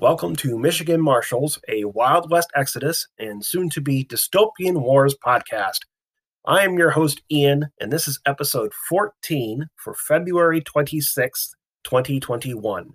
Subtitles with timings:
[0.00, 5.80] Welcome to Michigan Marshals, a Wild West Exodus and soon to be Dystopian Wars podcast.
[6.46, 11.50] I am your host, Ian, and this is episode 14 for February 26th,
[11.82, 12.94] 2021.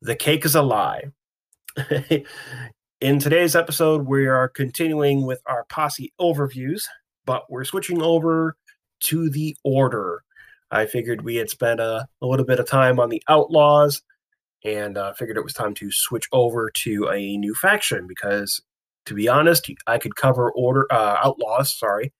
[0.00, 1.04] The Cake is a Lie.
[3.00, 6.82] In today's episode, we are continuing with our posse overviews,
[7.24, 8.56] but we're switching over
[9.04, 10.24] to the order.
[10.72, 14.02] I figured we had spent a, a little bit of time on the Outlaws
[14.64, 18.60] and uh, figured it was time to switch over to a new faction because,
[19.06, 22.12] to be honest, I could cover order uh, Outlaws, sorry,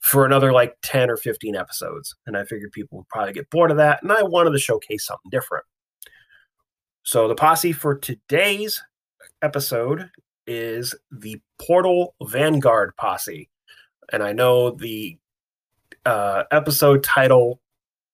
[0.00, 2.14] for another like 10 or 15 episodes.
[2.26, 4.02] And I figured people would probably get bored of that.
[4.02, 5.64] And I wanted to showcase something different.
[7.02, 8.82] So the posse for today's
[9.42, 10.10] episode
[10.46, 13.48] is the Portal Vanguard posse.
[14.12, 15.16] And I know the
[16.04, 17.60] uh, episode title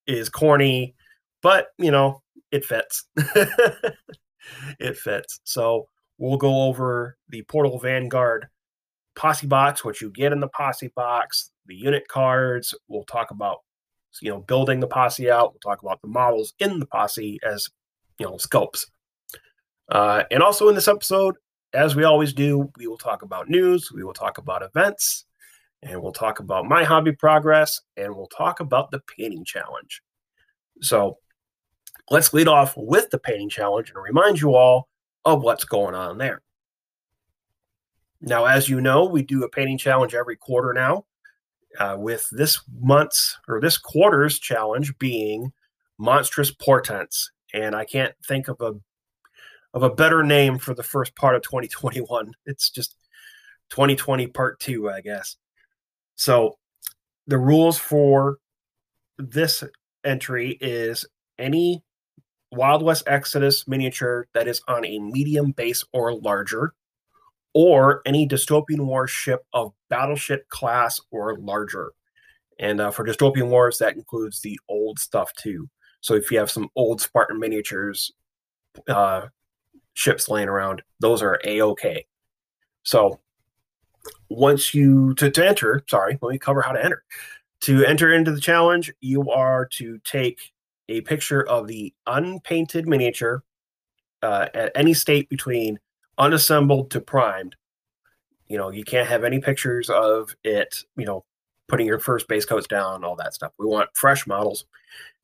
[0.06, 0.94] is corny,
[1.42, 2.22] but you know,
[2.56, 3.05] it fits.
[4.80, 5.41] it fits.
[5.45, 5.88] So
[6.19, 8.47] we'll go over the Portal Vanguard
[9.14, 12.75] posse box, what you get in the posse box, the unit cards.
[12.89, 13.58] We'll talk about
[14.22, 15.53] you know building the posse out.
[15.53, 17.69] We'll talk about the models in the posse as
[18.19, 18.86] you know scopes.
[19.91, 21.36] Uh, and also in this episode,
[21.73, 25.27] as we always do, we will talk about news, we will talk about events,
[25.83, 30.02] and we'll talk about my hobby progress, and we'll talk about the painting challenge.
[30.80, 31.19] So
[32.10, 34.88] let's lead off with the painting challenge and remind you all
[35.24, 36.42] of what's going on there.
[38.20, 41.04] Now, as you know, we do a painting challenge every quarter now,
[41.78, 45.52] uh, with this month's or this quarter's challenge being
[45.98, 47.30] monstrous portents.
[47.52, 48.74] And I can't think of a
[49.74, 52.32] of a better name for the first part of 2021.
[52.46, 52.96] It's just
[53.70, 55.36] 2020 part two, I guess.
[56.14, 56.56] So
[57.27, 58.38] the rules for
[59.18, 59.62] this
[60.04, 61.04] entry is
[61.38, 61.82] any
[62.52, 66.75] Wild West Exodus miniature that is on a medium base or larger,
[67.55, 71.92] or any Dystopian War ship of battleship class or larger.
[72.58, 75.68] And uh, for Dystopian Wars, that includes the old stuff too.
[76.01, 78.12] So if you have some old Spartan miniatures,
[78.89, 79.27] uh,
[79.95, 82.07] ships laying around, those are a okay.
[82.83, 83.20] So
[84.28, 87.02] once you to, to enter, sorry, let me cover how to enter.
[87.63, 90.52] To enter into the challenge, you are to take
[90.89, 93.42] a picture of the unpainted miniature
[94.23, 95.79] uh, at any state between
[96.19, 97.57] unassembled to primed.
[98.48, 101.25] You know, you can't have any pictures of it, you know,
[101.69, 103.52] putting your first base coats down, all that stuff.
[103.58, 104.64] We want fresh models.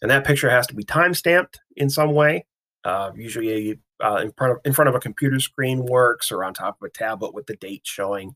[0.00, 2.46] And that picture has to be time stamped in some way.
[2.84, 6.52] Uh, usually uh, in, front of, in front of a computer screen works or on
[6.52, 8.34] top of a tablet with the date showing.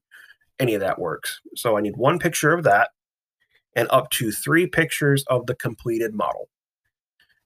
[0.59, 1.41] Any of that works.
[1.55, 2.91] So I need one picture of that
[3.75, 6.49] and up to three pictures of the completed model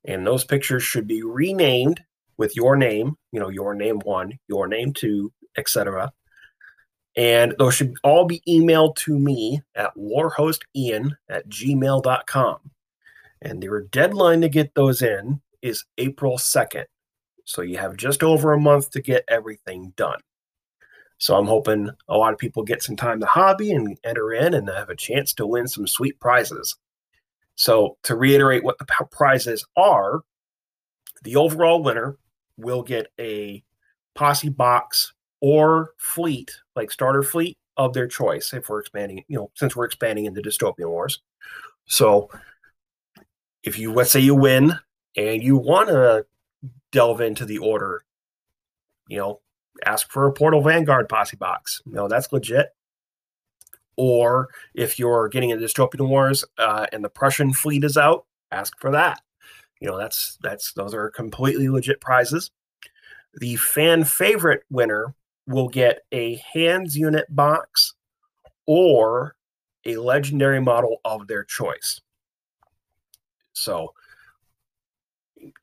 [0.05, 2.01] and those pictures should be renamed
[2.37, 6.13] with your name, you know, your name one, your name two, etc.
[7.17, 12.59] And those should all be emailed to me at warhostian at gmail.com.
[13.43, 16.85] And your deadline to get those in is April 2nd.
[17.45, 20.21] So you have just over a month to get everything done.
[21.19, 24.55] So I'm hoping a lot of people get some time to hobby and enter in
[24.55, 26.77] and have a chance to win some sweet prizes.
[27.61, 30.23] So, to reiterate what the prizes are,
[31.25, 32.17] the overall winner
[32.57, 33.63] will get a
[34.15, 35.13] posse box
[35.43, 39.85] or fleet, like starter fleet of their choice, if we're expanding, you know, since we're
[39.85, 41.21] expanding into dystopian wars.
[41.85, 42.31] So,
[43.63, 44.79] if you let's say you win
[45.15, 46.25] and you want to
[46.93, 48.05] delve into the order,
[49.07, 49.41] you know,
[49.85, 51.83] ask for a Portal Vanguard posse box.
[51.85, 52.71] You know, that's legit
[53.97, 58.79] or if you're getting into dystopian wars uh, and the Prussian fleet is out, ask
[58.81, 59.21] for that.
[59.81, 62.51] You know, that's that's those are completely legit prizes.
[63.35, 65.15] The fan favorite winner
[65.47, 67.95] will get a hands unit box
[68.67, 69.37] or
[69.87, 72.01] a legendary model of their choice.
[73.53, 73.95] So,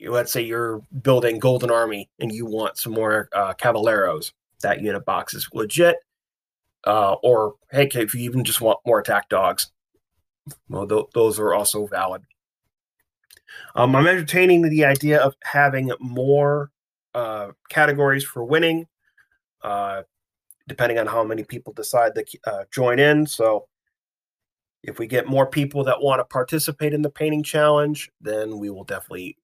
[0.02, 4.32] let's say you're building Golden Army and you want some more uh, Cavalieros.
[4.62, 5.98] That unit box is legit
[6.88, 9.72] uh, or heck, if you even just want more attack dogs,
[10.70, 12.22] well, th- those are also valid.
[13.76, 16.72] Um, I'm entertaining the idea of having more
[17.14, 18.88] uh, categories for winning,
[19.62, 20.04] uh,
[20.70, 23.28] depending on how many people decide to uh, join in.
[23.28, 23.68] So,
[24.82, 28.70] if we get more people that want to participate in the painting challenge, then we
[28.70, 29.38] will definitely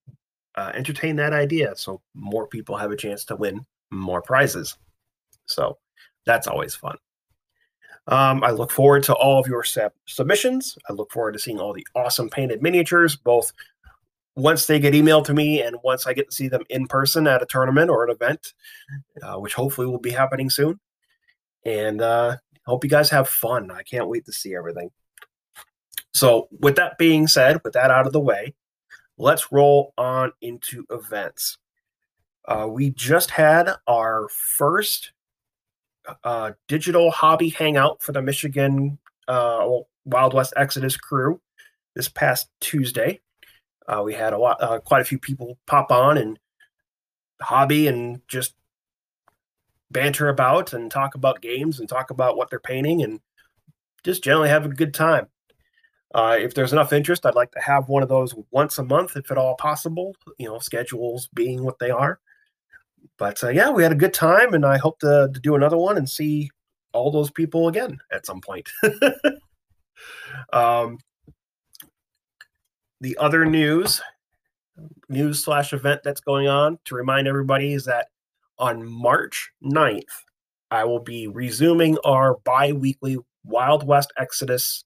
[0.56, 1.76] uh, entertain that idea.
[1.76, 4.78] So, more people have a chance to win more prizes.
[5.46, 5.78] So,
[6.26, 6.96] that's always fun.
[8.08, 10.78] Um, I look forward to all of your sub- submissions.
[10.90, 13.54] I look forward to seeing all the awesome painted miniatures, both
[14.36, 17.28] once they get emailed to me and once I get to see them in person
[17.28, 18.54] at a tournament or an event,
[19.22, 20.80] uh, which hopefully will be happening soon.
[21.66, 23.72] And uh, hope you guys have fun.
[23.72, 24.90] I can't wait to see everything.
[26.14, 28.54] So, with that being said, with that out of the way,
[29.18, 31.58] let's roll on into events.
[32.46, 35.13] Uh, we just had our first
[36.24, 38.98] uh, digital hobby hangout for the Michigan
[39.28, 39.68] uh,
[40.06, 41.40] Wild West Exodus crew
[41.96, 43.22] this past Tuesday.
[43.88, 46.40] Uh, we had a lot, uh, quite a few people pop on and
[47.42, 48.54] hobby and just
[49.92, 53.20] banter about and talk about games and talk about what they're painting and
[54.04, 55.28] just generally have a good time.
[56.14, 59.16] Uh, if there's enough interest, I'd like to have one of those once a month,
[59.16, 60.16] if at all possible.
[60.38, 62.20] You know, schedules being what they are.
[63.18, 65.78] But uh, yeah, we had a good time, and I hope to, to do another
[65.78, 66.50] one and see
[66.94, 68.70] all those people again at some point.
[70.54, 70.98] um,
[73.02, 74.02] the other news,
[75.10, 78.08] news slash event that's going on to remind everybody is that
[78.58, 80.04] on March 9th,
[80.72, 84.86] I will be resuming our bi weekly Wild West Exodus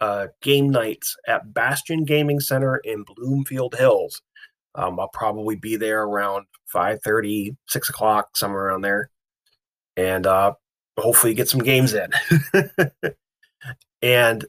[0.00, 4.22] uh, game nights at Bastion Gaming Center in Bloomfield Hills.
[4.74, 9.10] Um, I'll probably be there around 5 30, 6 o'clock, somewhere around there.
[9.96, 10.54] And uh,
[10.98, 12.10] hopefully get some games in.
[14.02, 14.44] and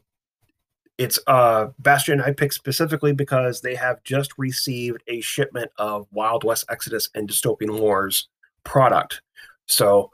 [0.98, 6.44] it's uh Bastion I picked specifically because they have just received a shipment of Wild
[6.44, 8.30] West Exodus and Dystopian Wars
[8.64, 9.22] product.
[9.66, 10.12] So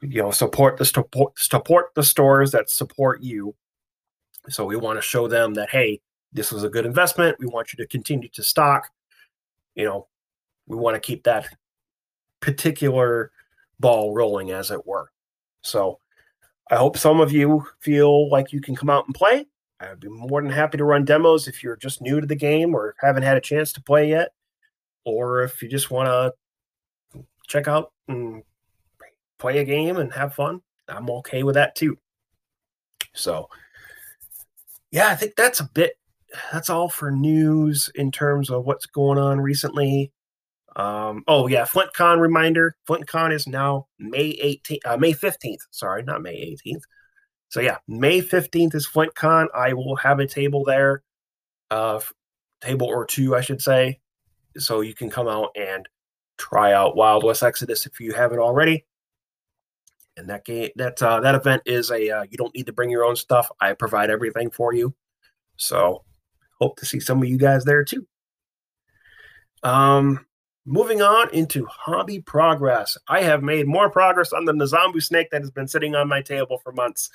[0.00, 3.54] you know, support the support support the stores that support you.
[4.48, 6.00] So we want to show them that hey,
[6.32, 7.38] this was a good investment.
[7.38, 8.88] We want you to continue to stock.
[9.74, 10.08] You know,
[10.66, 11.48] we want to keep that
[12.40, 13.32] particular
[13.80, 15.10] ball rolling, as it were.
[15.62, 16.00] So
[16.70, 19.46] I hope some of you feel like you can come out and play.
[19.80, 22.74] I'd be more than happy to run demos if you're just new to the game
[22.74, 24.32] or haven't had a chance to play yet,
[25.04, 28.42] or if you just want to check out and
[29.38, 30.60] play a game and have fun.
[30.88, 31.96] I'm okay with that too.
[33.14, 33.48] So,
[34.90, 35.96] yeah, I think that's a bit.
[36.52, 40.12] That's all for news in terms of what's going on recently.
[40.76, 42.76] Um, oh yeah, FlintCon reminder.
[42.88, 45.60] FlintCon is now May 18th, uh, May 15th.
[45.70, 46.82] Sorry, not May 18th.
[47.48, 49.46] So yeah, May 15th is FlintCon.
[49.54, 51.02] I will have a table there,
[51.70, 52.00] uh,
[52.60, 54.00] table or two, I should say,
[54.56, 55.88] so you can come out and
[56.36, 58.84] try out Wild West Exodus if you haven't already.
[60.16, 62.90] And that game, that uh, that event is a uh, you don't need to bring
[62.90, 63.48] your own stuff.
[63.60, 64.94] I provide everything for you.
[65.56, 66.04] So
[66.60, 68.06] hope to see some of you guys there too.
[69.62, 70.26] Um,
[70.70, 72.98] Moving on into hobby progress.
[73.08, 76.20] I have made more progress on the Nzambu snake that has been sitting on my
[76.20, 77.08] table for months.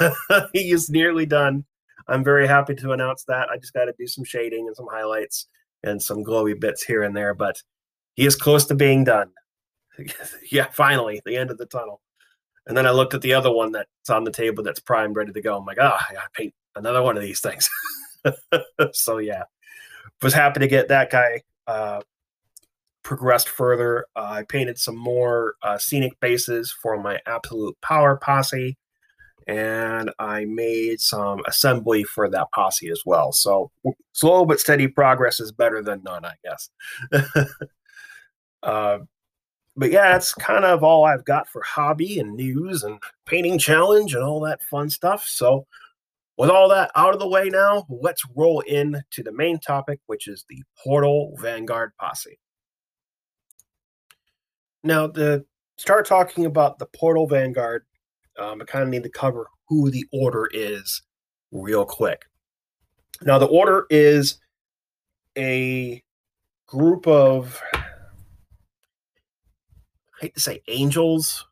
[0.54, 1.66] he is nearly done.
[2.08, 3.50] I'm very happy to announce that.
[3.50, 5.48] I just got to do some shading and some highlights
[5.82, 7.62] and some glowy bits here and there, but
[8.14, 9.32] he is close to being done.
[10.50, 12.00] yeah, finally, the end of the tunnel.
[12.66, 15.34] And then I looked at the other one that's on the table that's primed, ready
[15.34, 15.58] to go.
[15.58, 17.68] I'm like, ah, oh, I gotta paint another one of these things.
[18.92, 19.44] so yeah,
[20.22, 22.00] was happy to get that guy uh,
[23.02, 24.06] progressed further.
[24.16, 28.76] Uh, I painted some more uh, scenic bases for my absolute power posse,
[29.46, 33.32] and I made some assembly for that posse as well.
[33.32, 33.70] So
[34.12, 36.70] slow but steady progress is better than none, I guess.
[38.62, 38.98] uh,
[39.76, 44.14] but yeah, that's kind of all I've got for hobby and news and painting challenge
[44.14, 45.26] and all that fun stuff.
[45.26, 45.66] So
[46.36, 50.00] with all that out of the way now, let's roll in to the main topic,
[50.06, 52.38] which is the Portal Vanguard Posse.
[54.82, 55.44] Now, to
[55.76, 57.84] start talking about the Portal Vanguard,
[58.38, 61.02] um, I kind of need to cover who the Order is
[61.52, 62.24] real quick.
[63.22, 64.38] Now, the Order is
[65.38, 66.02] a
[66.66, 67.80] group of, I
[70.20, 71.46] hate to say angels,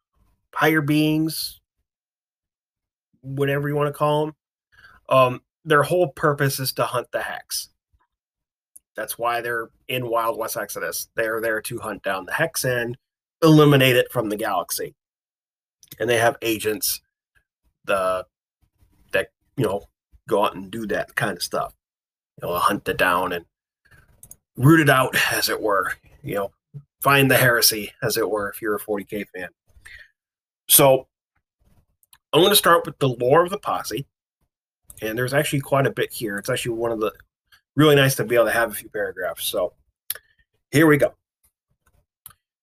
[0.55, 1.61] higher beings,
[3.23, 4.35] whatever you want to call them.
[5.13, 7.69] Um, their whole purpose is to hunt the hex.
[8.97, 11.09] That's why they're in Wild West Exodus.
[11.15, 12.97] They're there to hunt down the hex and
[13.43, 14.95] eliminate it from the galaxy.
[16.01, 17.01] And they have agents
[17.85, 18.25] the
[19.13, 19.83] that you know
[20.29, 21.75] go out and do that kind of stuff.
[22.41, 23.45] You know, hunt it down and
[24.57, 25.93] root it out, as it were.
[26.23, 26.51] You know,
[27.03, 29.49] find the heresy, as it were, if you're a 40k fan.
[30.69, 31.07] So
[32.33, 34.07] I'm going to start with the lore of the posse,
[35.03, 36.39] and there's actually quite a bit here.
[36.39, 37.13] It's actually one of the
[37.77, 39.45] really nice to be able to have a few paragraphs.
[39.45, 39.75] So
[40.71, 41.15] here we go.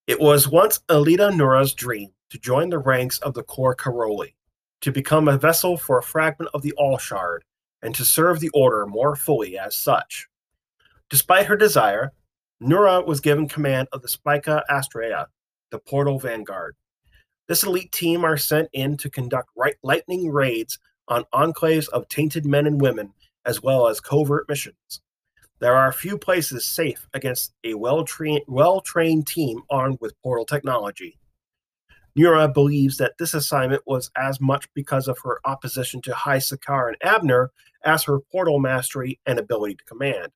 [0.07, 4.35] It was once Alita Nura's dream to join the ranks of the Kor Caroli,
[4.81, 7.43] to become a vessel for a fragment of the All Shard,
[7.81, 10.27] and to serve the Order more fully as such.
[11.09, 12.11] Despite her desire,
[12.61, 15.27] Nura was given command of the Spica Astrea,
[15.71, 16.75] the Portal Vanguard.
[17.47, 19.49] This elite team are sent in to conduct
[19.83, 20.77] lightning raids
[21.09, 23.13] on enclaves of tainted men and women,
[23.45, 25.01] as well as covert missions.
[25.59, 31.19] There are few places safe against a well trained team armed with portal technology.
[32.17, 36.89] Nura believes that this assignment was as much because of her opposition to High Sirkin
[36.89, 37.51] and Abner
[37.83, 40.29] as her portal mastery and ability to command.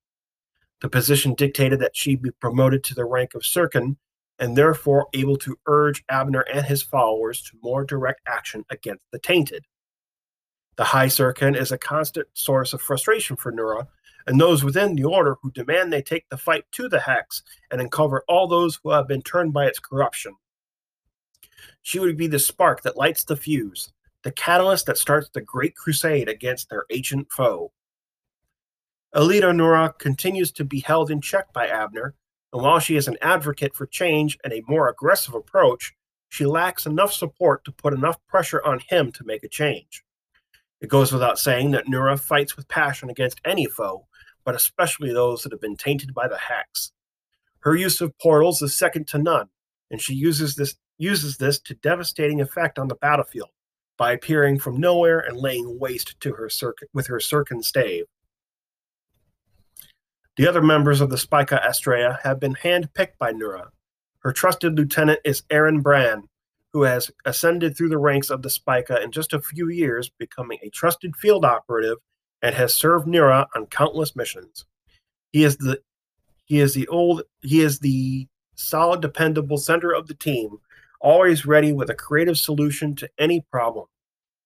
[0.81, 3.95] The position dictated that she be promoted to the rank of Sirkin
[4.39, 9.19] and therefore able to urge Abner and his followers to more direct action against the
[9.19, 9.65] tainted.
[10.75, 13.87] The High Sirkin is a constant source of frustration for Nura
[14.25, 17.81] and those within the order who demand they take the fight to the Hex and
[17.81, 20.33] uncover all those who have been turned by its corruption.
[21.81, 23.91] She would be the spark that lights the fuse,
[24.23, 27.71] the catalyst that starts the great crusade against their ancient foe.
[29.13, 32.15] Alita Nura continues to be held in check by Abner,
[32.51, 35.93] and while she is an advocate for change and a more aggressive approach,
[36.29, 40.02] she lacks enough support to put enough pressure on him to make a change.
[40.83, 44.05] It goes without saying that Nura fights with passion against any foe,
[44.43, 46.91] but especially those that have been tainted by the hex.
[47.59, 49.47] Her use of portals is second to none,
[49.89, 53.49] and she uses this uses this to devastating effect on the battlefield
[53.97, 58.03] by appearing from nowhere and laying waste to her circuit with her Sirkin stave.
[60.35, 63.69] The other members of the Spica Astrea have been handpicked by Nura.
[64.19, 66.25] Her trusted lieutenant is Aeron Brand,
[66.73, 70.57] who has ascended through the ranks of the Spica in just a few years, becoming
[70.63, 71.99] a trusted field operative
[72.41, 74.65] and has served Nura on countless missions.
[75.31, 75.79] He is the
[76.45, 80.57] he is the old he is the solid, dependable center of the team,
[80.99, 83.85] always ready with a creative solution to any problem.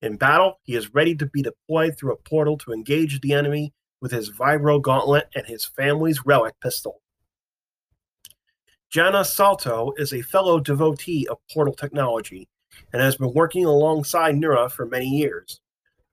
[0.02, 3.74] In battle, he is ready to be deployed through a portal to engage the enemy
[4.00, 7.02] with his Vibro Gauntlet and his family's relic pistol.
[8.90, 12.48] Jana Salto is a fellow devotee of portal technology
[12.94, 15.60] and has been working alongside Nura for many years.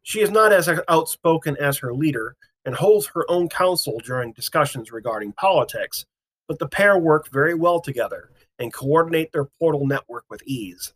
[0.03, 4.91] She is not as outspoken as her leader and holds her own counsel during discussions
[4.91, 6.05] regarding politics,
[6.49, 10.95] but the pair work very well together and coordinate their portal network with ease.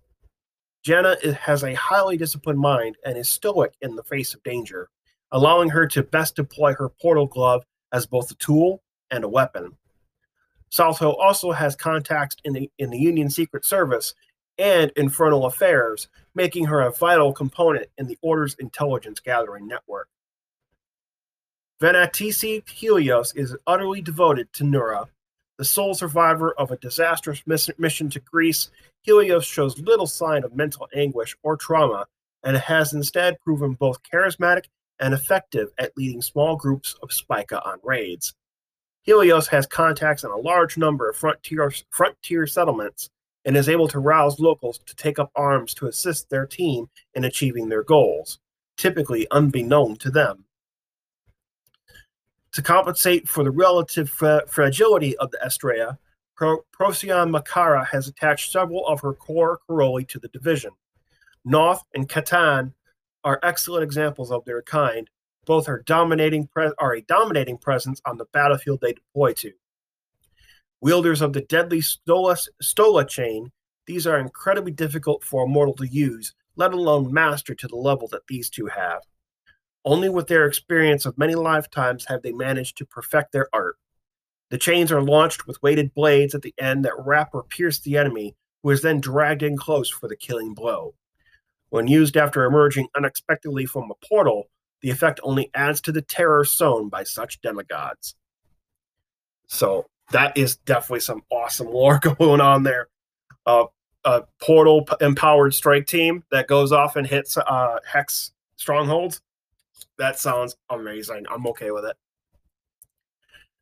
[0.83, 4.89] Jenna has a highly disciplined mind and is stoic in the face of danger,
[5.31, 8.83] allowing her to best deploy her portal glove as both a tool
[9.13, 9.77] and a weapon.
[10.71, 14.15] Salto also has contacts in the in the Union Secret Service
[14.59, 20.09] and Infernal Affairs, making her a vital component in the Order's intelligence gathering network.
[21.81, 25.07] Venatisi Helios is utterly devoted to Nura.
[25.59, 28.71] The sole survivor of a disastrous mission to Greece,
[29.03, 32.07] Helios shows little sign of mental anguish or trauma
[32.43, 34.65] and has instead proven both charismatic
[35.01, 38.35] and effective at leading small groups of Spica on raids.
[39.03, 43.11] Helios has contacts in a large number of frontier, frontier settlements
[43.45, 47.25] and is able to rouse locals to take up arms to assist their team in
[47.25, 48.39] achieving their goals,
[48.77, 50.45] typically unbeknown to them.
[52.53, 55.99] To compensate for the relative fra- fragility of the Astrea,
[56.35, 60.71] Pro- Procyon Makara has attached several of her core Karoli to the division.
[61.45, 62.73] Noth and Catan
[63.25, 65.09] are excellent examples of their kind.
[65.49, 69.53] Both are dominating pre- are a dominating presence on the battlefield they deploy to.
[70.83, 73.51] Wielders of the deadly Stola, Stola chain,
[73.87, 78.09] these are incredibly difficult for a mortal to use, let alone master to the level
[78.09, 79.01] that these two have.
[79.87, 83.77] Only with their experience of many lifetimes have they managed to perfect their art.
[84.51, 87.97] The chains are launched with weighted blades at the end that wrap or pierce the
[87.97, 90.95] enemy, who is then dragged in close for the killing blow.
[91.71, 96.45] When used after emerging unexpectedly from a portal, the effect only adds to the terror
[96.45, 98.15] sown by such demigods.
[99.47, 102.89] So, that is definitely some awesome lore going on there.
[103.47, 103.65] Uh,
[104.05, 109.21] a portal empowered strike team that goes off and hits uh, hex strongholds.
[109.99, 111.27] That sounds amazing.
[111.31, 111.97] I'm okay with it.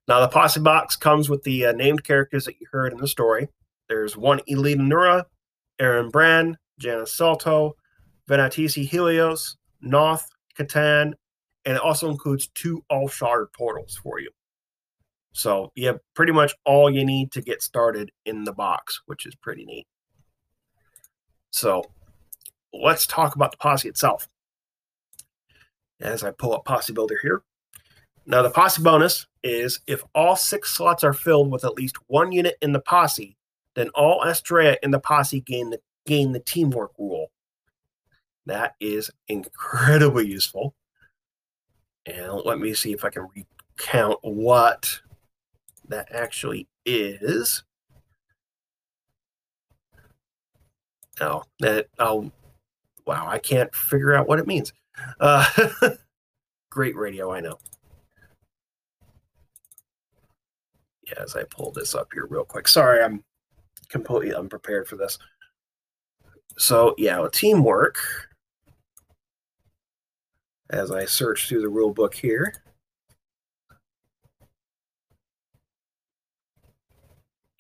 [0.09, 3.09] Now, the posse box comes with the uh, named characters that you heard in the
[3.09, 3.49] story.
[3.89, 5.25] There's one Elita Nura,
[5.81, 7.75] Aeron Brand, Janice Salto,
[8.29, 10.29] Venatisi Helios, Noth,
[10.59, 11.13] Catan,
[11.65, 14.31] and it also includes two all shard portals for you.
[15.33, 19.27] So you have pretty much all you need to get started in the box, which
[19.27, 19.87] is pretty neat.
[21.51, 21.85] So
[22.73, 24.29] let's talk about the posse itself.
[26.01, 27.43] As I pull up Posse Builder here.
[28.27, 32.33] Now, the posse bonus is if all six slots are filled with at least one
[32.33, 33.37] unit in the posse,
[33.75, 37.31] then all Astrea in the posse gain the, gain the teamwork rule.
[38.47, 40.75] That is incredibly useful.
[42.07, 45.01] And let me see if I can recount what
[45.89, 47.65] that actually is.
[51.21, 52.31] Oh, that oh
[53.07, 54.73] wow, I can't figure out what it means.
[55.19, 55.47] Uh,
[56.71, 57.59] great radio, I know.
[61.07, 62.69] Yeah, as I pull this up here real quick.
[62.69, 63.25] Sorry, I'm
[63.89, 65.19] completely unprepared for this.
[66.59, 67.99] So yeah, teamwork.
[70.71, 72.53] As I search through the rule book here.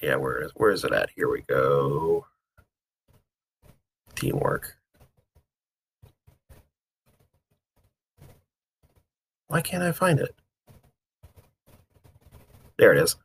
[0.02, 1.10] Yeah, where is where is it at?
[1.14, 2.26] Here we go.
[4.14, 4.76] Teamwork.
[9.48, 10.34] Why can't I find it?
[12.78, 13.16] There it is.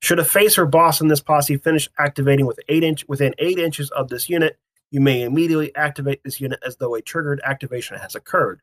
[0.00, 3.58] Should a face or boss in this posse finish activating with eight inch within eight
[3.58, 4.58] inches of this unit,
[4.90, 8.60] you may immediately activate this unit as though a triggered activation has occurred.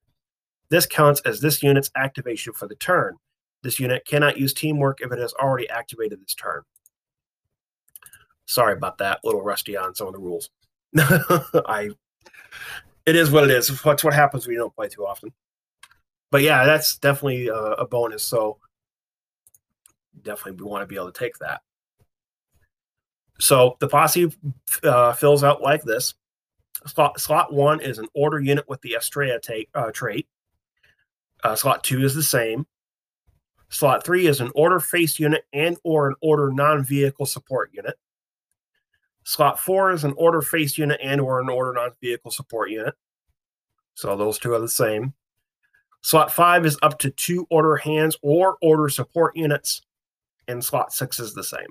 [0.69, 3.17] This counts as this unit's activation for the turn.
[3.63, 6.61] This unit cannot use teamwork if it has already activated this turn.
[8.45, 10.49] Sorry about that, a little rusty on some of the rules.
[10.97, 11.91] I
[13.05, 13.67] it is what it is.
[13.81, 15.33] That's what happens when you don't play too often.
[16.31, 18.23] But yeah, that's definitely a, a bonus.
[18.23, 18.57] So
[20.21, 21.61] definitely we want to be able to take that.
[23.39, 24.31] So the posse
[24.83, 26.13] uh, fills out like this.
[26.85, 30.27] Slot, slot one is an order unit with the Estrella take, uh, trait.
[31.43, 32.65] Uh, slot two is the same.
[33.69, 37.95] Slot three is an order face unit and or an order non-vehicle support unit.
[39.23, 42.95] Slot four is an order face unit and or an order non-vehicle support unit.
[43.93, 45.13] So those two are the same.
[46.01, 49.81] Slot five is up to two order hands or order support units,
[50.47, 51.67] and slot six is the same.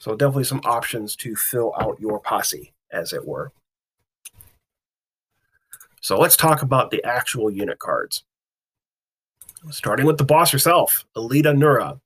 [0.00, 3.52] So definitely some options to fill out your posse, as it were.
[6.06, 8.22] So let's talk about the actual unit cards.
[9.70, 12.00] Starting with the boss herself, Alita Nura.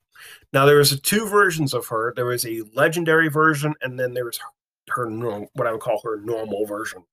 [0.55, 2.15] Now there was two versions of her.
[2.17, 4.39] There was a legendary version, and then there was
[4.89, 7.05] her, her what I would call her normal version.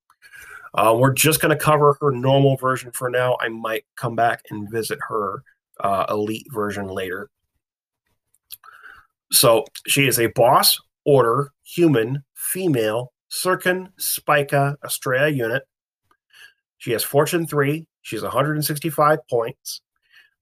[0.75, 3.35] Uh, we're just going to cover her normal version for now.
[3.41, 5.43] I might come back and visit her
[5.81, 7.29] uh, elite version later.
[9.33, 15.63] So she is a boss, order, human, female, Sirkin, Spica, Estrella unit.
[16.77, 17.85] She has Fortune 3.
[18.01, 19.81] She's 165 points.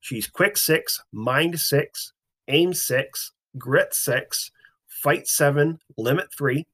[0.02, 2.14] She's Quick 6, Mind 6,
[2.48, 4.52] Aim 6, Grit 6,
[4.88, 6.68] Fight 7, Limit 3.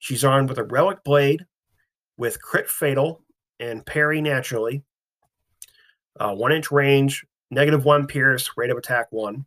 [0.00, 1.44] She's armed with a Relic Blade
[2.16, 3.22] with Crit Fatal
[3.60, 4.82] and Parry Naturally.
[6.18, 9.46] Uh, one inch range, negative one pierce, rate of attack one.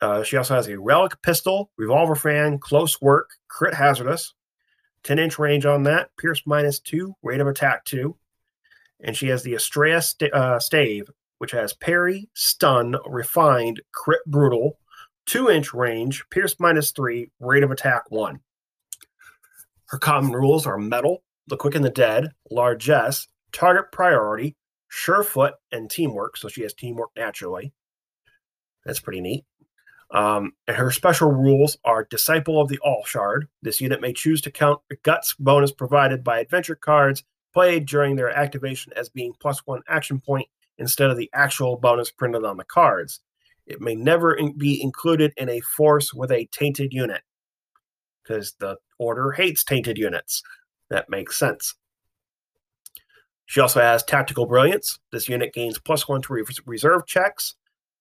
[0.00, 4.34] Uh, she also has a relic pistol, revolver fan, close work, crit hazardous,
[5.06, 8.16] 10 inch range on that, pierce minus two, rate of attack two.
[9.00, 14.80] And she has the Estrella st- uh, stave, which has parry, stun, refined, crit brutal,
[15.24, 18.40] two inch range, pierce minus three, rate of attack one.
[19.90, 24.56] Her common rules are metal, the quick and the dead, largesse, target priority,
[24.88, 26.36] surefoot, and teamwork.
[26.36, 27.72] So she has teamwork naturally.
[28.84, 29.44] That's pretty neat.
[30.12, 33.48] Um, her special rules are Disciple of the All Shard.
[33.62, 38.16] This unit may choose to count the guts bonus provided by adventure cards played during
[38.16, 40.46] their activation as being plus one action point
[40.78, 43.20] instead of the actual bonus printed on the cards.
[43.66, 47.22] It may never in- be included in a force with a tainted unit
[48.22, 50.42] because the order hates tainted units.
[50.90, 51.74] That makes sense.
[53.46, 54.98] She also has Tactical Brilliance.
[55.12, 57.54] This unit gains plus one to re- reserve checks.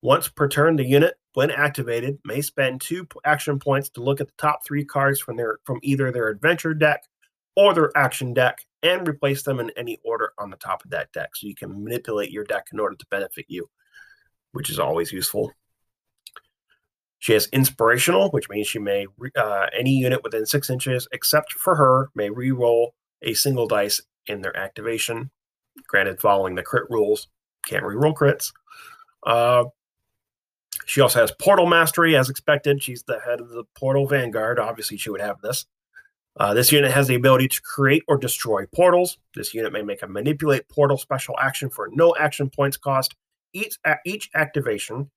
[0.06, 4.28] Once per turn, the unit when activated, may spend two action points to look at
[4.28, 7.04] the top three cards from their from either their adventure deck
[7.56, 11.12] or their action deck and replace them in any order on the top of that
[11.12, 11.36] deck.
[11.36, 13.68] So you can manipulate your deck in order to benefit you,
[14.52, 15.52] which is always useful.
[17.18, 21.74] She has inspirational, which means she may uh, any unit within six inches, except for
[21.76, 25.32] her, may re-roll a single dice in their activation.
[25.88, 27.28] Granted, following the crit rules,
[27.66, 28.52] can't re-roll crits.
[29.26, 29.64] Uh,
[30.86, 32.82] she also has portal mastery, as expected.
[32.82, 34.60] She's the head of the portal vanguard.
[34.60, 35.66] Obviously, she would have this.
[36.38, 39.18] Uh, this unit has the ability to create or destroy portals.
[39.34, 43.16] This unit may make a manipulate portal special action for no action points cost
[43.54, 45.10] each, each activation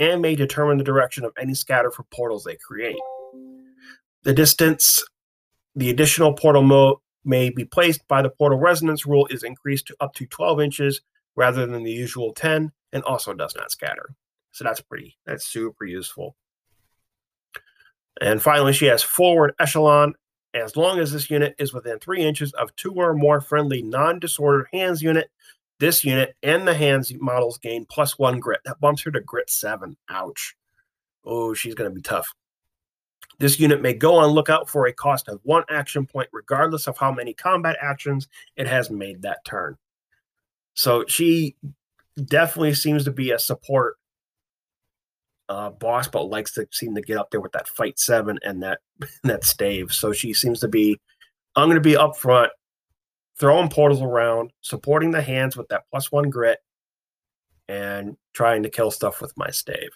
[0.00, 2.98] and may determine the direction of any scatter for portals they create.
[4.24, 5.04] The distance
[5.76, 9.96] the additional portal mode may be placed by the portal resonance rule is increased to
[10.00, 11.00] up to 12 inches
[11.36, 14.14] rather than the usual 10 and also does not scatter.
[14.54, 16.36] So that's pretty, that's super useful.
[18.20, 20.14] And finally, she has forward echelon.
[20.54, 24.20] As long as this unit is within three inches of two or more friendly non
[24.20, 25.28] disordered hands unit,
[25.80, 28.60] This unit and the hands models gain plus one grit.
[28.64, 29.96] That bumps her to grit seven.
[30.08, 30.54] Ouch.
[31.24, 32.32] Oh, she's going to be tough.
[33.40, 36.96] This unit may go on lookout for a cost of one action point, regardless of
[36.96, 39.76] how many combat actions it has made that turn.
[40.74, 41.56] So she
[42.24, 43.96] definitely seems to be a support
[45.48, 48.62] uh, boss, but likes to seem to get up there with that fight seven and
[48.62, 48.80] that
[49.24, 49.92] that stave.
[49.92, 51.00] So she seems to be.
[51.56, 52.50] I'm going to be up front,
[53.38, 56.58] throwing portals around, supporting the hands with that plus one grit,
[57.68, 59.90] and trying to kill stuff with my stave.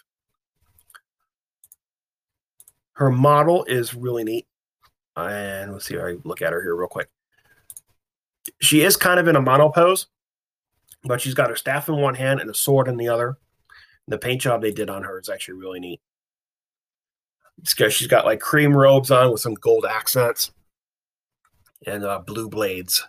[2.93, 4.47] Her model is really neat.
[5.15, 7.09] And let's see if I look at her here real quick.
[8.61, 10.07] She is kind of in a mono pose,
[11.03, 13.37] but she's got her staff in one hand and a sword in the other.
[14.09, 16.01] The paint job they did on her is actually really neat.
[17.63, 20.51] She's got like cream robes on with some gold accents
[21.85, 23.05] and uh, blue blades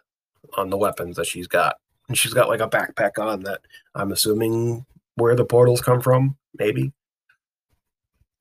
[0.57, 1.77] on the weapons that she's got.
[2.09, 3.63] And she's got like a backpack on that
[3.95, 4.85] I'm assuming
[5.15, 6.93] where the portals come from, maybe.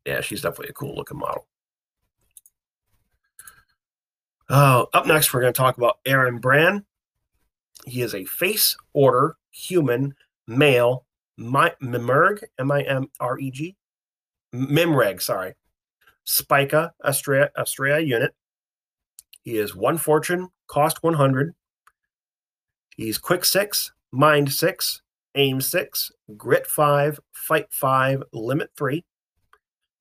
[0.06, 1.48] Yeah, she's definitely a cool looking model.
[4.50, 6.84] Uh, up next, we're going to talk about Aeron Brand.
[7.86, 10.16] He is a face order human
[10.48, 11.06] male
[11.40, 13.76] Mimreg, M I M R E G,
[14.54, 15.54] Mimreg, sorry,
[16.24, 18.34] Spica Astrea, Astrea unit.
[19.44, 21.54] He is one fortune, cost 100.
[22.96, 25.02] He's quick six, mind six,
[25.36, 29.06] aim six, grit five, fight five, limit three.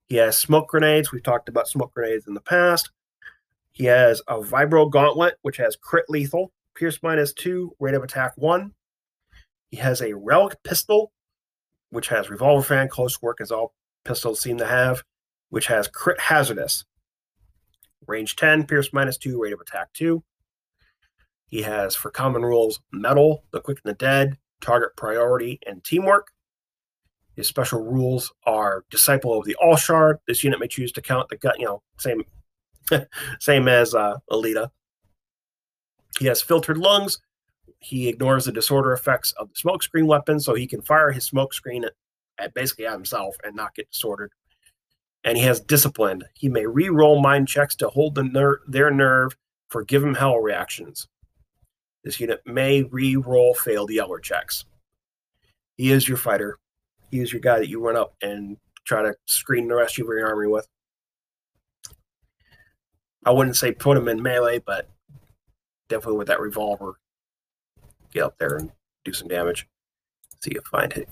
[0.09, 1.12] He has smoke grenades.
[1.12, 2.90] We've talked about smoke grenades in the past.
[3.70, 8.33] He has a vibro gauntlet, which has crit lethal, pierce minus two, rate of attack
[8.37, 8.72] one.
[9.70, 11.12] He has a relic pistol,
[11.90, 13.74] which has revolver fan, close work, as all
[14.05, 15.03] pistols seem to have,
[15.51, 16.85] which has crit hazardous.
[18.07, 20.22] Range 10, pierce minus 2, rate of attack 2.
[21.46, 26.29] He has, for common rules, metal, the quick and the dead, target priority, and teamwork.
[27.37, 30.18] His special rules are Disciple of the All Shard.
[30.27, 32.24] This unit may choose to count the gun, you know, same
[33.40, 34.70] same as uh, Alita.
[36.18, 37.18] He has filtered lungs,
[37.81, 41.85] he ignores the disorder effects of the smokescreen weapon, so he can fire his smokescreen
[41.85, 41.93] at,
[42.38, 44.33] at basically at himself and not get disordered.
[45.25, 46.25] And he has disciplined.
[46.35, 49.37] He may re-roll mind checks to hold the ner- their nerve
[49.69, 51.09] for give him hell reactions.
[52.05, 54.64] This unit may re-roll failed yeller checks.
[55.77, 56.59] He is your fighter.
[57.11, 60.07] He is your guy that you run up and try to screen the rest of
[60.07, 60.67] your army with.
[63.25, 64.88] I wouldn't say put him in melee, but
[65.88, 66.99] definitely with that revolver,
[68.12, 68.71] get up there and
[69.05, 69.66] do some damage.
[70.40, 71.09] See if find it.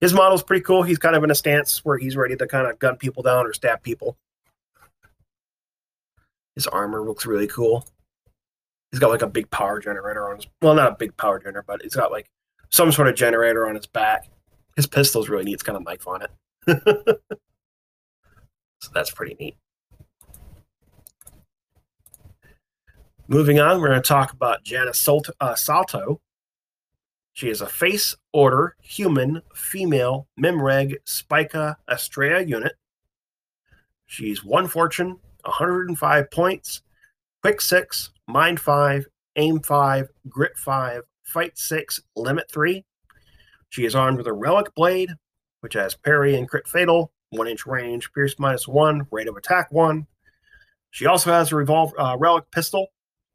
[0.00, 0.82] His model's pretty cool.
[0.82, 3.46] He's kind of in a stance where he's ready to kind of gun people down
[3.46, 4.16] or stab people.
[6.54, 7.86] His armor looks really cool.
[8.90, 11.64] He's got like a big power generator on his well, not a big power generator,
[11.66, 12.28] but he's got like
[12.70, 14.28] some sort of generator on his back.
[14.76, 15.54] His pistol's really neat.
[15.54, 16.30] It's got a knife on it.
[18.80, 19.56] so that's pretty neat.
[23.32, 25.32] Moving on, we're going to talk about Janice Salto.
[25.40, 26.20] Uh, Salto.
[27.32, 32.74] She is a face order human female Mimreg Spica Astrea unit.
[34.04, 36.82] She's one fortune, 105 points,
[37.40, 42.84] quick six, mind five, aim five, grit five, fight six, limit three.
[43.70, 45.08] She is armed with a relic blade,
[45.60, 49.72] which has parry and crit fatal, one inch range, pierce minus one, rate of attack
[49.72, 50.06] one.
[50.90, 52.88] She also has a revolve uh, relic pistol,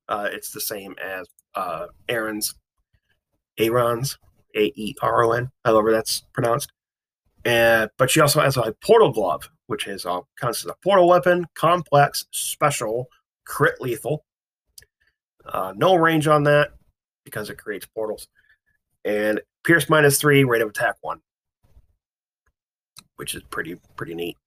[0.10, 2.56] uh, it's the same as uh, Aeron's,
[3.60, 4.18] Aeron's,
[4.56, 6.72] A E R O N, however that's pronounced.
[7.46, 11.46] And but she also has a portal glove, which is a constant a portal weapon,
[11.56, 13.08] complex, special,
[13.46, 14.26] crit lethal.
[15.46, 16.72] Uh, no range on that
[17.24, 18.28] because it creates portals,
[19.06, 21.22] and pierce minus three, rate of attack one,
[23.16, 24.38] which is pretty pretty neat.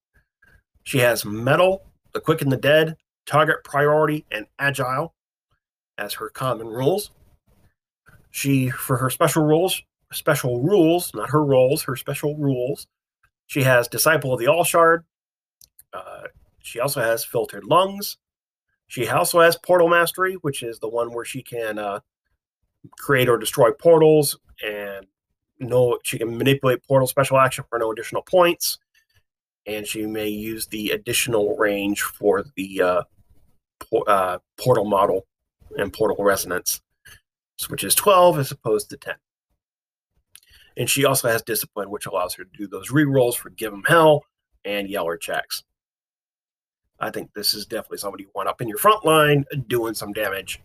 [0.85, 2.97] She has metal, the quick and the dead,
[3.27, 5.15] target priority, and agile
[6.01, 7.11] as her common rules.
[8.31, 9.83] She, for her special rules,
[10.13, 12.87] special rules, not her roles, her special rules,
[13.47, 15.05] she has Disciple of the All Shard.
[15.93, 16.23] Uh,
[16.61, 18.17] she also has Filtered Lungs.
[18.87, 22.01] She also has Portal Mastery, which is the one where she can uh,
[22.99, 25.07] create or destroy portals and
[25.59, 28.79] no she can manipulate portal special action for no additional points
[29.67, 33.03] and she may use the additional range for the uh,
[33.79, 35.27] por- uh, portal model
[35.77, 36.81] and portal resonance,
[37.69, 39.15] which is 12 as opposed to 10.
[40.77, 43.85] And she also has discipline, which allows her to do those re-rolls for give them
[43.87, 44.25] hell
[44.65, 45.65] and yeller checks.
[47.01, 50.13] I think this is definitely somebody you want up in your front line doing some
[50.13, 50.61] damage.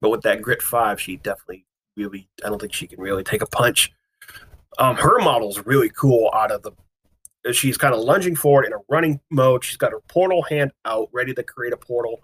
[0.00, 3.42] But with that grit five, she definitely really, I don't think she can really take
[3.42, 3.92] a punch.
[4.78, 6.72] Um, her model's really cool out of the
[7.52, 9.64] she's kind of lunging forward in a running mode.
[9.64, 12.22] She's got her portal hand out, ready to create a portal.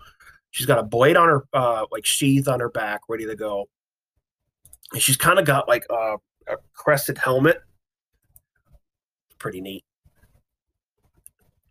[0.51, 3.69] She's got a blade on her, uh, like sheath on her back, ready to go.
[4.93, 6.17] And she's kind of got like a,
[6.49, 7.63] a crested helmet.
[9.39, 9.85] Pretty neat.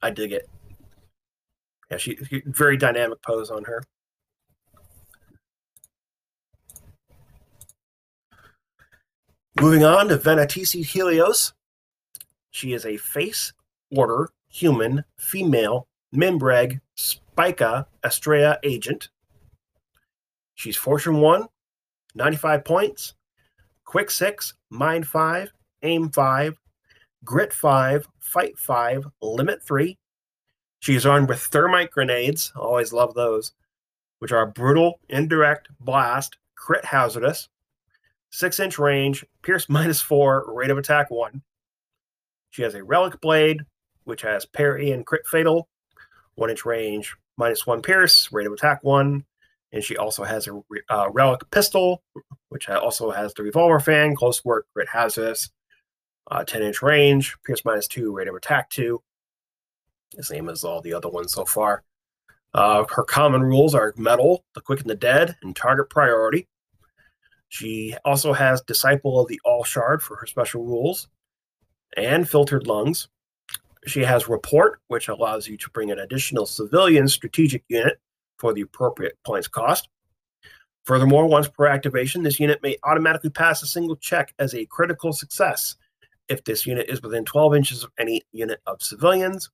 [0.02, 0.50] I dig it.
[1.92, 3.84] Yeah, she very dynamic pose on her.
[9.60, 11.54] Moving on to Venatisi Helios.
[12.52, 13.52] She is a face
[13.92, 16.80] order human female Mimbreg
[17.40, 19.08] Spica Estrella agent.
[20.56, 21.48] She's Fortune 1,
[22.14, 23.14] 95 points,
[23.86, 25.50] Quick 6, Mind 5,
[25.84, 26.58] Aim 5,
[27.24, 29.98] Grit 5, Fight 5, Limit 3.
[30.80, 33.54] She is armed with thermite grenades, always love those,
[34.18, 37.48] which are brutal, indirect, blast, crit hazardous,
[38.32, 41.42] 6 inch range, pierce minus 4, rate of attack 1.
[42.50, 43.62] She has a relic blade,
[44.04, 45.70] which has parry and crit fatal,
[46.36, 49.26] 1 inch range, minus 1 pierce, rate of attack 1.
[49.72, 52.04] And she also has a uh, relic pistol,
[52.50, 55.50] which also has the revolver fan, close work, crit hazardous,
[56.30, 59.02] uh, 10 inch range, pierce minus 2, rate of attack 2.
[60.14, 61.84] The same as all the other ones so far.
[62.54, 66.48] Uh, her common rules are metal, the quick and the dead, and target priority.
[67.50, 71.08] She also has Disciple of the All Shard for her special rules
[71.96, 73.08] and Filtered Lungs.
[73.86, 78.00] She has Report, which allows you to bring an additional civilian strategic unit
[78.38, 79.90] for the appropriate points cost.
[80.84, 85.14] Furthermore, once per activation, this unit may automatically pass a single check as a critical
[85.14, 85.76] success
[86.28, 89.50] if this unit is within 12 inches of any unit of civilians.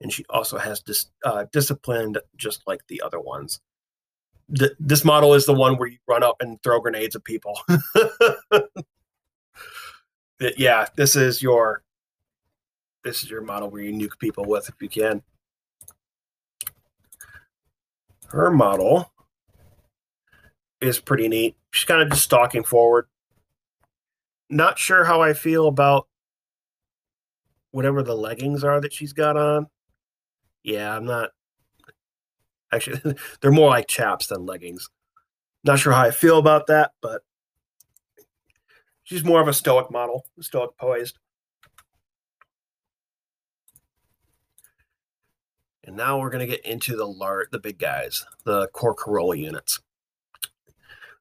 [0.00, 3.60] And she also has dis, uh, disciplined just like the other ones
[4.56, 7.58] th- this model is the one where you run up and throw grenades at people.
[10.56, 11.82] yeah, this is your
[13.04, 15.22] this is your model where you nuke people with if you can.
[18.28, 19.12] Her model
[20.80, 21.56] is pretty neat.
[21.72, 23.06] She's kind of just stalking forward.
[24.50, 26.08] Not sure how I feel about
[27.70, 29.66] whatever the leggings are that she's got on.
[30.62, 31.30] Yeah, I'm not
[32.72, 34.88] Actually, they're more like chaps than leggings.
[35.64, 37.22] Not sure how I feel about that, but
[39.04, 41.18] she's more of a stoic model, stoic poised.
[45.88, 49.38] And now we're going to get into the lar- the big guys, the core Corolla
[49.38, 49.80] units.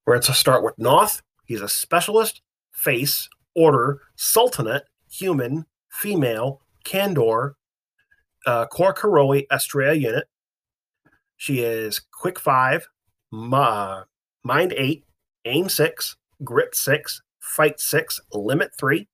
[0.06, 1.22] We're going to start with Noth.
[1.46, 2.42] He's a specialist,
[2.74, 7.54] face, order, sultanate, human, female, Kandor,
[8.46, 10.28] uh, core Corolli Estrella unit.
[11.38, 12.90] She is quick five,
[13.32, 14.04] ma-
[14.44, 15.06] mind eight,
[15.46, 19.08] aim six, grit six, fight six, limit three.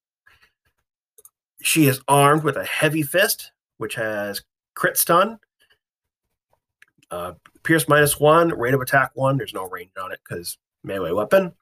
[1.62, 4.42] She is armed with a heavy fist, which has
[4.76, 5.40] crit stun,
[7.12, 7.34] uh,
[7.64, 9.38] pierce minus one, rate of attack one.
[9.38, 11.54] There's no range on it because melee weapon.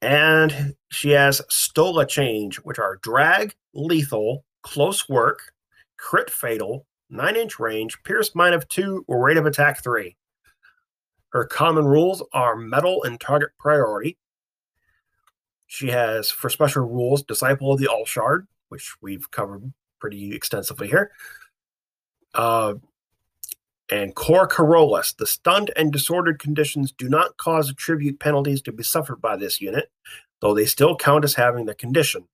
[0.00, 5.52] And she has Stola change, which are drag, lethal, close work,
[5.96, 10.16] crit fatal, 9 inch range, pierce of 2, rate of attack 3.
[11.30, 14.18] Her common rules are metal and target priority.
[15.66, 20.88] She has, for special rules, Disciple of the All Shard, which we've covered pretty extensively
[20.88, 21.12] here.
[22.34, 22.74] Uh,
[23.90, 25.12] and Core Corollas.
[25.12, 29.60] The stunned and disordered conditions do not cause attribute penalties to be suffered by this
[29.60, 29.90] unit,
[30.40, 32.26] though they still count as having the condition.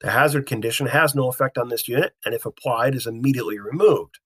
[0.00, 4.18] The hazard condition has no effect on this unit, and if applied, is immediately removed.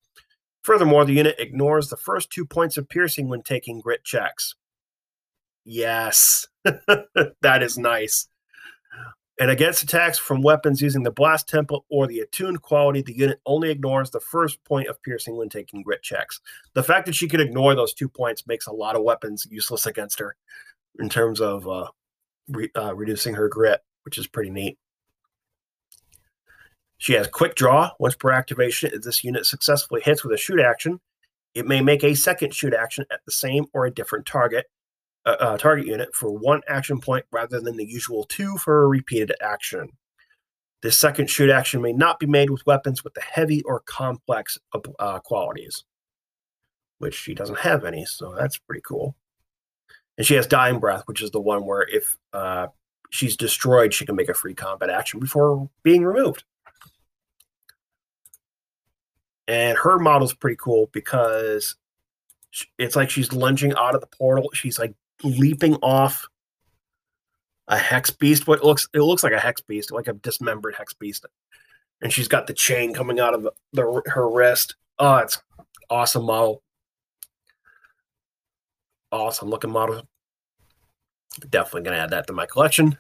[0.63, 4.55] Furthermore, the unit ignores the first two points of piercing when taking grit checks.
[5.65, 8.29] Yes, that is nice.
[9.41, 13.41] And against attacks from weapons using the blast template or the attuned quality, the unit
[13.47, 16.41] only ignores the first point of piercing when taking grit checks.
[16.75, 19.87] The fact that she can ignore those two points makes a lot of weapons useless
[19.87, 20.37] against her
[20.99, 21.89] in terms of uh,
[22.49, 24.77] re- uh, reducing her grit, which is pretty neat.
[26.99, 27.93] She has quick draw.
[27.99, 31.01] Once per activation, if this unit successfully hits with a shoot action,
[31.55, 34.67] it may make a second shoot action at the same or a different target
[35.27, 39.33] uh, target unit for one action point rather than the usual two for a repeated
[39.41, 39.91] action.
[40.83, 44.59] This second shoot action may not be made with weapons with the heavy or complex
[44.99, 45.85] uh, qualities,
[46.99, 49.15] which she doesn't have any, so that's pretty cool.
[50.17, 52.69] And she has Dying Breath, which is the one where if uh,
[53.11, 56.45] she's destroyed, she can make a free combat action before being removed.
[59.51, 61.75] and her model's pretty cool because
[62.79, 64.49] it's like she's lunging out of the portal.
[64.55, 66.29] She's like leaping off
[67.69, 68.47] a hex beast.
[68.47, 71.25] What looks it looks like a hex beast, like a dismembered hex beast,
[72.03, 74.77] and she's got the chain coming out of the, the her wrist.
[74.99, 75.41] Oh, it's
[75.89, 76.63] awesome model.
[79.13, 80.03] Awesome looking model.
[81.49, 82.99] Definitely gonna add that to my collection.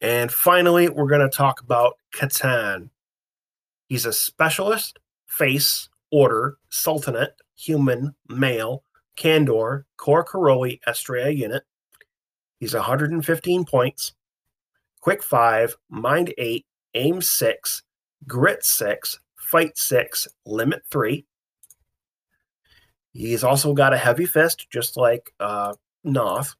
[0.00, 2.90] And finally, we're to talk about C'tan.
[3.88, 8.82] He's a specialist, face, order, sultanate, human, male,
[9.16, 11.62] Kandor, Kor Karoli, Estrella unit.
[12.58, 14.14] He's 115 points,
[15.00, 17.82] quick 5, mind 8, aim 6,
[18.26, 21.24] grit 6, fight 6, limit 3.
[23.12, 25.74] He's also got a heavy fist, just like uh,
[26.04, 26.54] Noth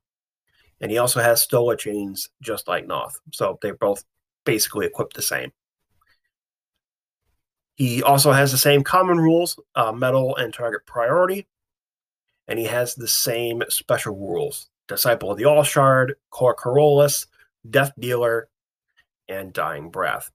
[0.81, 3.19] and he also has Stola chains just like Noth.
[3.33, 4.05] So they're both
[4.45, 5.53] basically equipped the same.
[7.77, 11.47] He also has the same common rules, uh, metal and target priority,
[12.49, 17.27] and he has the same special rules: Disciple of the All Shard, Kor Korolis,
[17.69, 18.49] Death Dealer,
[19.29, 20.31] and Dying Breath.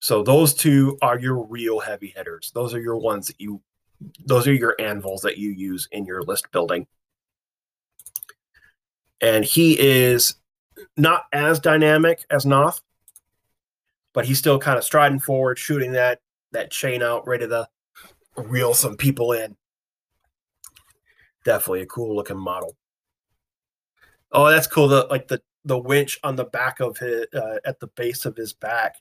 [0.00, 2.50] So those two are your real heavy hitters.
[2.54, 3.60] Those are your ones that you,
[4.24, 6.86] those are your anvils that you use in your list building
[9.20, 10.34] and he is
[10.96, 12.80] not as dynamic as Noth,
[14.12, 16.20] but he's still kind of striding forward, shooting that
[16.52, 17.68] that chain out, ready to
[18.36, 19.56] reel some people in.
[21.44, 22.76] Definitely a cool looking model.
[24.32, 24.88] Oh, that's cool.
[24.88, 28.36] The like the the winch on the back of his uh, at the base of
[28.36, 28.96] his back,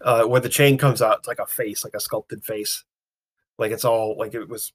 [0.00, 2.84] uh, where the chain comes out, it's like a face, like a sculpted face,
[3.58, 4.72] like it's all like it was.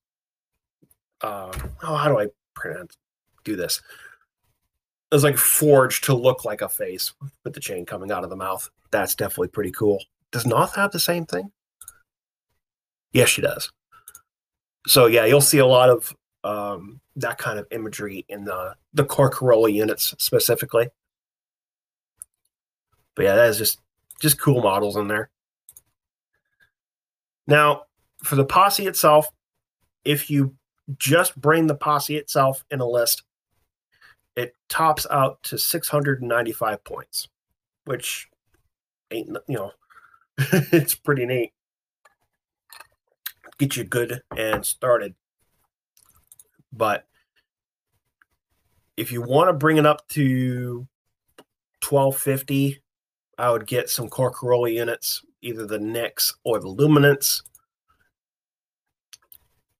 [1.21, 1.51] Uh,
[1.83, 2.97] oh, how do I pronounce
[3.43, 3.81] do this?
[5.11, 8.35] is like forged to look like a face with the chain coming out of the
[8.35, 8.69] mouth.
[8.91, 10.03] That's definitely pretty cool.
[10.31, 11.51] Does Noth have the same thing?
[13.13, 13.71] Yes, she does.
[14.85, 16.13] So yeah, you'll see a lot of
[16.47, 20.87] um, that kind of imagery in the the Kor Karoli units specifically.
[23.15, 23.81] But yeah, that is just
[24.21, 25.29] just cool models in there.
[27.47, 27.83] Now,
[28.23, 29.27] for the posse itself,
[30.05, 30.55] if you
[30.97, 33.23] just bring the posse itself in a list,
[34.35, 37.27] it tops out to 695 points,
[37.85, 38.29] which
[39.11, 39.71] ain't, you know,
[40.37, 41.51] it's pretty neat.
[43.57, 45.15] Get you good and started.
[46.73, 47.05] But
[48.95, 50.87] if you want to bring it up to
[51.87, 52.81] 1250,
[53.37, 57.43] I would get some Kor Karoli units, either the Nix or the Luminance.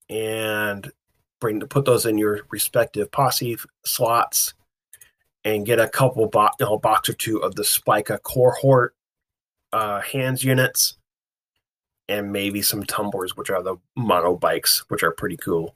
[0.10, 0.90] And
[1.40, 4.54] bring to put those in your respective posse slots
[5.44, 8.96] and get a couple bo- you know, box or two of the Spica cohort
[9.74, 10.96] uh, hands units
[12.10, 15.76] and maybe some tumblers, which are the mono bikes, which are pretty cool.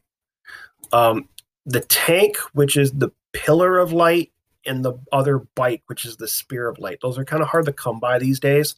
[0.92, 1.30] Um,
[1.66, 4.32] the tank, which is the pillar of light,
[4.66, 7.00] and the other bike, which is the spear of light.
[7.02, 8.76] Those are kind of hard to come by these days.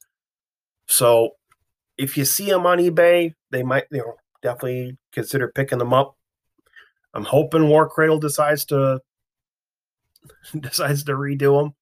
[0.88, 1.32] So
[1.97, 6.15] if you see them on eBay, they might you know definitely consider picking them up.
[7.13, 9.02] I'm hoping Warcradle decides to
[10.60, 11.73] decides to redo them,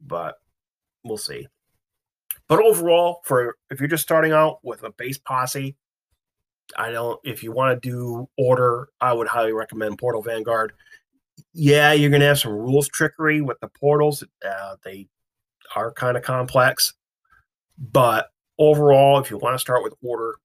[0.00, 0.36] but
[1.04, 1.46] we'll see.
[2.48, 5.76] But overall, for if you're just starting out with a base posse,
[6.76, 7.20] I don't.
[7.24, 10.72] If you want to do order, I would highly recommend Portal Vanguard.
[11.52, 14.24] Yeah, you're gonna have some rules trickery with the portals.
[14.46, 15.08] Uh, they
[15.76, 16.94] are kind of complex,
[17.78, 20.36] but overall, if you want to start with order,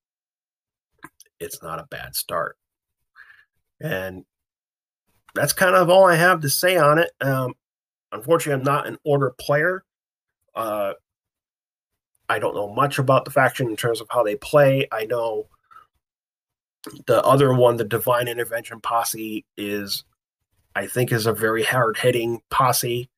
[1.40, 2.58] it's not a bad start.
[3.80, 4.26] And
[5.36, 7.12] that's kind of all I have to say on it.
[7.22, 7.54] Um,
[8.12, 9.84] unfortunately, I'm not an order player.
[10.56, 10.94] Uh,
[12.28, 14.88] I don't know much about the faction in terms of how they play.
[14.92, 15.48] I know
[17.06, 20.04] the other one, the Divine Intervention Posse, is
[20.76, 23.10] I think is a very hard hitting posse,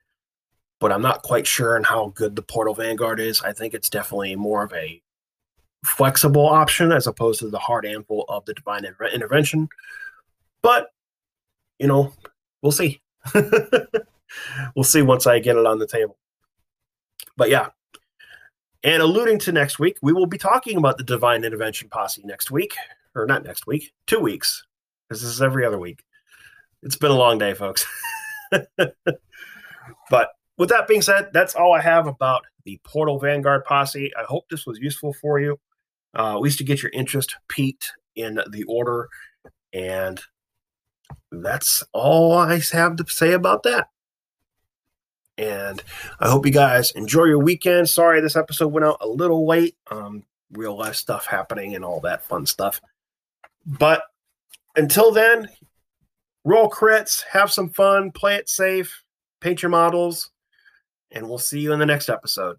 [0.79, 3.41] but I'm not quite sure on how good the Portal Vanguard is.
[3.41, 5.01] I think it's definitely more of a
[5.83, 9.69] flexible option as opposed to the hard anvil of the Divine Intervention.
[10.61, 10.91] But
[11.79, 12.13] you know,
[12.61, 13.01] we'll see.
[14.75, 16.17] we'll see once I get it on the table.
[17.37, 17.69] But yeah.
[18.83, 22.49] And alluding to next week, we will be talking about the Divine Intervention Posse next
[22.49, 22.75] week.
[23.15, 24.63] Or not next week, two weeks.
[25.07, 26.03] Because this is every other week.
[26.83, 27.85] It's been a long day, folks.
[28.77, 34.11] but with that being said, that's all I have about the Portal Vanguard Posse.
[34.17, 35.59] I hope this was useful for you,
[36.17, 39.09] uh, at least to get your interest peaked in the order.
[39.73, 40.21] And
[41.31, 43.87] that's all I have to say about that.
[45.37, 45.81] And
[46.19, 47.89] I hope you guys enjoy your weekend.
[47.89, 49.75] Sorry this episode went out a little late.
[49.89, 52.81] Um, real life stuff happening and all that fun stuff.
[53.65, 54.03] But
[54.75, 55.49] until then,
[56.43, 59.03] roll crits, have some fun, play it safe,
[59.39, 60.31] paint your models,
[61.11, 62.57] and we'll see you in the next episode.